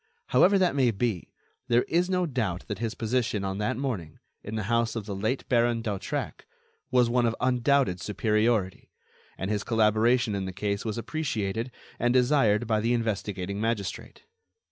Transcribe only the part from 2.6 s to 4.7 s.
that his position on that morning, in the